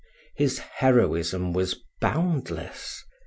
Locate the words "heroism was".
0.57-1.79